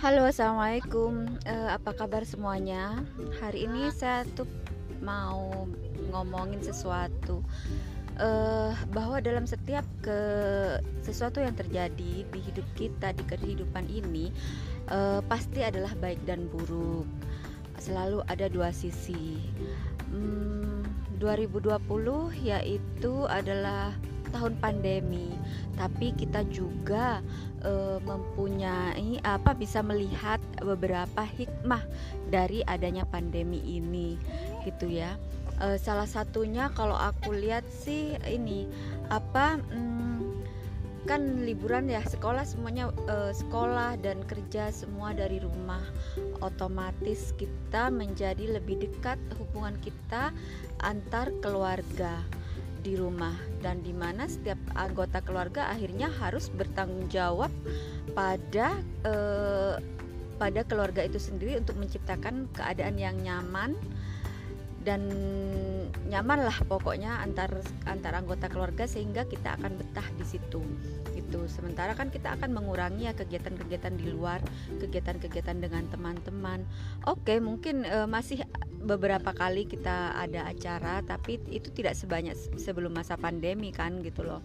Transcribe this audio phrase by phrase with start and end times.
[0.00, 1.28] Halo, assalamualaikum.
[1.44, 3.04] Uh, apa kabar semuanya?
[3.36, 4.48] Hari ini saya tuh
[5.04, 5.68] mau
[6.08, 7.44] ngomongin sesuatu
[8.16, 10.20] uh, bahwa dalam setiap ke
[11.04, 14.32] sesuatu yang terjadi di hidup kita di kehidupan ini
[14.88, 17.04] uh, pasti adalah baik dan buruk.
[17.76, 19.36] Selalu ada dua sisi.
[20.08, 20.80] Hmm,
[21.20, 21.76] 2020
[22.40, 23.92] yaitu adalah
[24.30, 25.34] tahun pandemi,
[25.76, 27.20] tapi kita juga
[27.62, 31.82] e, mempunyai apa bisa melihat beberapa hikmah
[32.32, 34.16] dari adanya pandemi ini,
[34.64, 35.18] gitu ya.
[35.60, 38.66] E, salah satunya kalau aku lihat sih ini
[39.10, 40.46] apa hmm,
[41.08, 45.82] kan liburan ya sekolah semuanya e, sekolah dan kerja semua dari rumah.
[46.40, 50.32] Otomatis kita menjadi lebih dekat hubungan kita
[50.80, 52.24] antar keluarga
[52.80, 57.52] di rumah dan di mana setiap anggota keluarga akhirnya harus bertanggung jawab
[58.16, 59.76] pada eh,
[60.40, 63.76] pada keluarga itu sendiri untuk menciptakan keadaan yang nyaman
[64.80, 65.04] dan
[66.08, 70.64] nyaman lah pokoknya antar antar anggota keluarga sehingga kita akan betah di situ
[71.12, 71.44] gitu.
[71.52, 74.40] Sementara kan kita akan mengurangi ya kegiatan-kegiatan di luar
[74.80, 76.64] kegiatan-kegiatan dengan teman-teman.
[77.04, 78.40] Oke mungkin e, masih
[78.80, 84.40] beberapa kali kita ada acara tapi itu tidak sebanyak sebelum masa pandemi kan gitu loh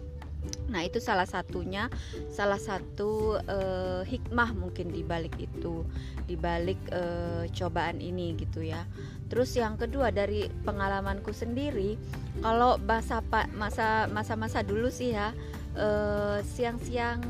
[0.66, 1.86] Nah, itu salah satunya,
[2.30, 5.86] salah satu uh, hikmah mungkin di balik itu,
[6.26, 8.82] di balik uh, cobaan ini gitu ya.
[9.30, 11.94] Terus yang kedua dari pengalamanku sendiri,
[12.42, 13.22] kalau masa
[13.54, 15.30] masa masa-masa dulu sih ya,
[15.78, 17.22] uh, siang-siang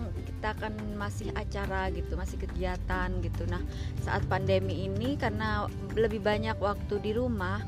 [0.46, 3.50] kita kan masih acara gitu, masih kegiatan gitu.
[3.50, 3.58] Nah,
[4.06, 5.66] saat pandemi ini karena
[5.98, 7.58] lebih banyak waktu di rumah,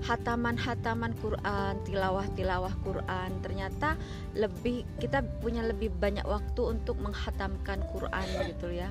[0.00, 3.36] hataman-hataman Quran, tilawah-tilawah Quran.
[3.44, 4.00] Ternyata
[4.32, 8.88] lebih kita punya lebih banyak waktu untuk menghatamkan Quran gitu ya.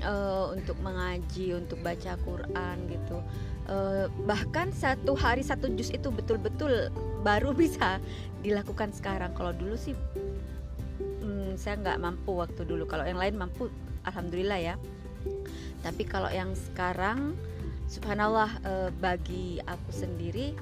[0.00, 3.20] Uh, untuk mengaji, untuk baca Quran gitu.
[3.68, 6.88] Uh, bahkan satu hari satu juz itu betul-betul
[7.20, 8.00] baru bisa
[8.40, 9.36] dilakukan sekarang.
[9.36, 9.92] Kalau dulu sih
[11.60, 12.88] saya nggak mampu waktu dulu.
[12.88, 13.68] Kalau yang lain mampu,
[14.08, 14.74] alhamdulillah ya.
[15.84, 17.36] Tapi kalau yang sekarang
[17.90, 18.72] subhanallah e,
[19.02, 20.54] bagi aku sendiri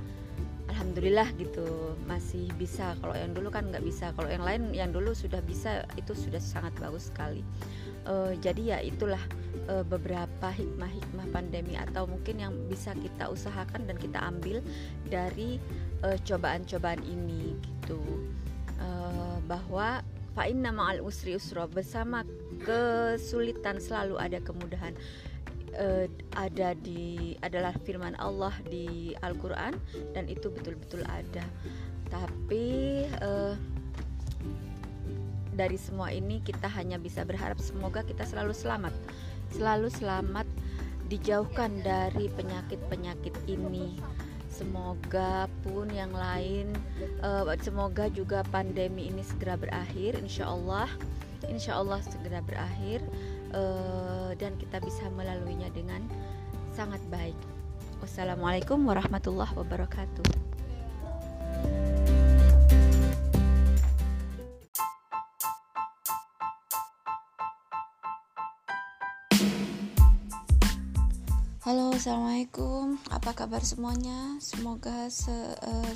[0.72, 5.12] alhamdulillah gitu masih bisa kalau yang dulu kan nggak bisa kalau yang lain yang dulu
[5.12, 7.44] sudah bisa itu sudah sangat bagus sekali
[8.08, 9.20] e, jadi ya itulah
[9.68, 14.64] e, beberapa hikmah-hikmah pandemi atau mungkin yang bisa kita usahakan dan kita ambil
[15.12, 15.60] dari
[15.98, 17.98] cobaan-cobaan ini gitu
[19.50, 19.98] bahwa
[20.38, 22.22] fa'inna ma'al usri usro bersama
[22.62, 24.94] kesulitan selalu ada kemudahan
[25.74, 26.06] uh,
[26.38, 29.74] ada di adalah firman Allah di Al-Qur'an
[30.14, 31.42] dan itu betul-betul ada.
[32.06, 33.58] Tapi uh,
[35.58, 38.94] dari semua ini kita hanya bisa berharap semoga kita selalu selamat.
[39.50, 40.46] Selalu selamat
[41.10, 43.98] dijauhkan dari penyakit-penyakit ini.
[44.58, 46.74] Semoga pun yang lain,
[47.22, 50.90] uh, semoga juga pandemi ini segera berakhir, insya Allah,
[51.46, 52.98] insya Allah segera berakhir
[53.54, 56.02] uh, dan kita bisa melaluinya dengan
[56.74, 57.38] sangat baik.
[58.02, 60.47] Wassalamualaikum warahmatullahi wabarakatuh.
[71.68, 72.96] Halo, assalamualaikum.
[73.12, 74.40] Apa kabar semuanya?
[74.40, 75.92] Semoga se uh,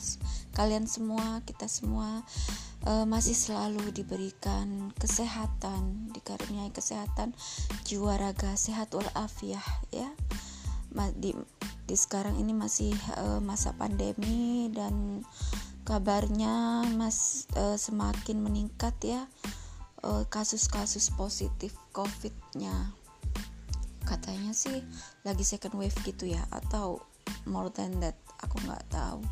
[0.52, 2.20] kalian semua, kita semua
[2.84, 7.32] uh, masih selalu diberikan kesehatan, dikaruniai kesehatan
[7.88, 10.12] jiwa raga sehat walafiat ya.
[11.16, 11.32] Di,
[11.88, 15.24] di sekarang ini masih uh, masa pandemi dan
[15.88, 19.24] kabarnya mas uh, semakin meningkat ya
[20.28, 22.92] kasus-kasus uh, positif COVID-nya.
[24.02, 24.82] Katanya sih
[25.26, 27.02] lagi second wave gitu ya atau
[27.46, 29.22] more than that aku nggak tahu.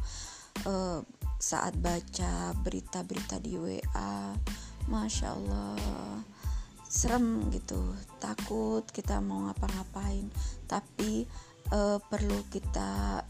[0.66, 1.00] Uh,
[1.40, 4.36] saat baca berita-berita di WA
[4.92, 6.20] Masya Allah
[6.90, 10.26] serem gitu takut kita mau ngapa-ngapain
[10.66, 11.24] tapi
[11.70, 13.22] uh, perlu kita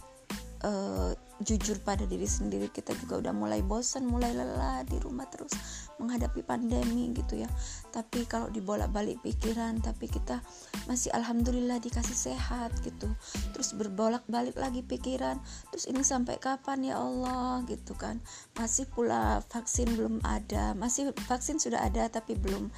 [0.65, 5.53] uh, jujur pada diri sendiri kita juga udah mulai bosan mulai lelah di rumah terus
[5.97, 7.49] menghadapi pandemi gitu ya.
[7.93, 10.41] Tapi kalau dibolak-balik pikiran tapi kita
[10.89, 13.09] masih alhamdulillah dikasih sehat gitu.
[13.53, 15.41] Terus berbolak-balik lagi pikiran
[15.73, 18.21] terus ini sampai kapan ya Allah gitu kan.
[18.57, 22.73] Masih pula vaksin belum ada masih vaksin sudah ada tapi belum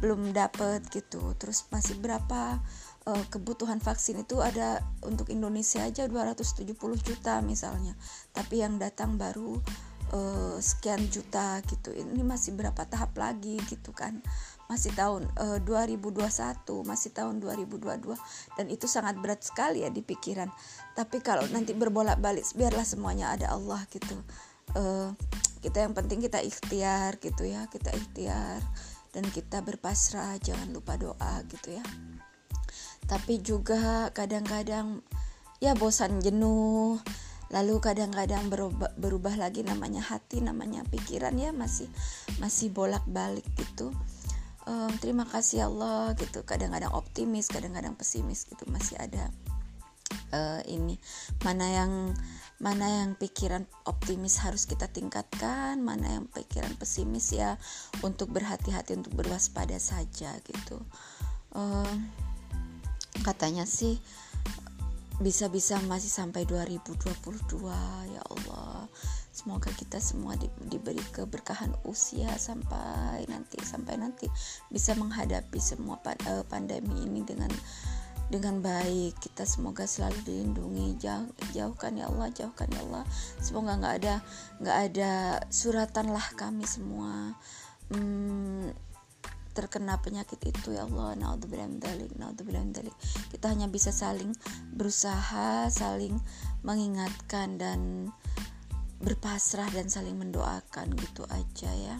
[0.00, 1.32] belum dapet gitu.
[1.40, 2.60] Terus masih berapa
[3.06, 7.94] uh, kebutuhan vaksin itu ada untuk Indonesia aja 270 juta misalnya.
[8.34, 9.56] Tapi yang datang baru
[10.12, 11.94] uh, sekian juta gitu.
[11.94, 14.18] Ini masih berapa tahap lagi gitu kan.
[14.66, 16.26] Masih tahun uh, 2021
[16.82, 18.18] masih tahun 2022
[18.58, 20.50] dan itu sangat berat sekali ya di pikiran.
[20.98, 24.18] Tapi kalau nanti berbolak balik biarlah semuanya ada Allah gitu.
[24.74, 25.14] Uh,
[25.62, 27.70] kita yang penting kita ikhtiar gitu ya.
[27.70, 28.58] Kita ikhtiar
[29.14, 31.84] dan kita berpasrah jangan lupa doa gitu ya
[33.06, 35.02] tapi juga kadang-kadang
[35.62, 36.98] ya bosan jenuh.
[37.46, 41.86] Lalu kadang-kadang berubah, berubah lagi namanya hati namanya pikiran ya masih
[42.42, 43.94] masih bolak-balik gitu.
[44.66, 46.42] Um, terima kasih Allah gitu.
[46.42, 48.66] Kadang-kadang optimis kadang-kadang pesimis gitu.
[48.66, 49.30] Masih ada
[50.34, 50.98] uh, ini.
[51.46, 51.92] Mana yang
[52.58, 57.60] mana yang pikiran optimis harus kita tingkatkan mana yang pikiran pesimis ya
[58.02, 60.82] untuk berhati-hati untuk berwaspada saja gitu.
[61.54, 61.86] Uh,
[63.22, 64.00] katanya sih
[65.16, 67.72] bisa-bisa masih sampai 2022
[68.12, 68.84] ya Allah.
[69.32, 74.28] Semoga kita semua di, diberi keberkahan usia sampai nanti sampai nanti
[74.72, 77.52] bisa menghadapi semua eh, pandemi ini dengan
[78.28, 79.16] dengan baik.
[79.20, 81.00] Kita semoga selalu dilindungi.
[81.00, 83.04] Jauh, jauhkan ya Allah jauhkan ya Allah.
[83.40, 84.14] Semoga nggak ada
[84.60, 85.12] nggak ada
[85.48, 87.32] suratan lah kami semua.
[87.92, 88.72] Hmm,
[89.56, 91.16] terkena penyakit itu ya Allah.
[93.32, 94.36] Kita hanya bisa saling
[94.76, 96.20] berusaha saling
[96.60, 98.12] mengingatkan dan
[99.00, 101.96] berpasrah dan saling mendoakan gitu aja ya.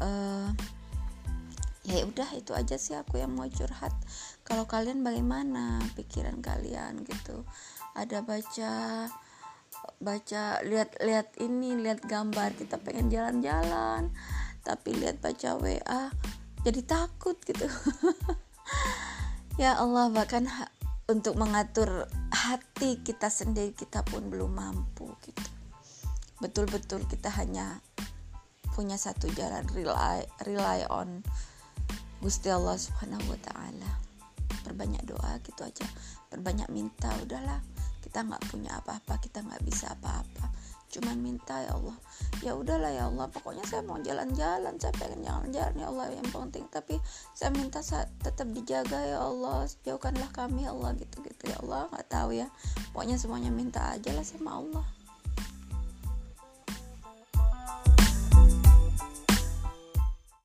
[0.00, 0.52] Uh,
[1.88, 3.92] ya udah itu aja sih aku yang mau curhat.
[4.44, 7.46] Kalau kalian bagaimana pikiran kalian gitu?
[7.96, 8.72] Ada baca
[9.96, 14.12] baca lihat lihat ini lihat gambar kita pengen jalan-jalan.
[14.66, 16.10] Tapi lihat baca WA
[16.66, 17.70] jadi takut gitu.
[19.56, 20.44] Ya Allah bahkan
[21.08, 25.48] untuk mengatur hati kita sendiri kita pun belum mampu gitu.
[26.44, 27.80] Betul-betul kita hanya
[28.76, 31.24] punya satu jalan rely rely on
[32.20, 33.90] Gusti Allah Subhanahu wa taala.
[34.60, 35.88] Perbanyak doa gitu aja.
[36.28, 37.64] Perbanyak minta udahlah.
[38.04, 40.52] Kita nggak punya apa-apa kita nggak bisa apa-apa
[40.90, 41.96] cuman minta ya Allah.
[42.44, 43.26] Ya udahlah ya Allah.
[43.30, 44.74] Pokoknya saya mau jalan-jalan.
[44.76, 46.06] Saya pengen jalan-jalan ya Allah.
[46.12, 46.96] Yang penting tapi
[47.32, 49.64] saya minta saya tetap dijaga ya Allah.
[49.86, 50.92] Jauhkanlah kami ya Allah.
[50.98, 51.88] Gitu-gitu ya Allah.
[51.90, 52.46] Nggak tahu ya.
[52.92, 55.05] Pokoknya semuanya minta aja lah sama Allah